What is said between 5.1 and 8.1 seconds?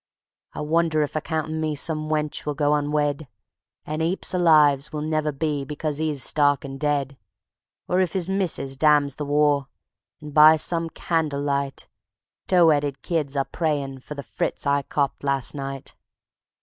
be, Because 'e's stark and dead? Or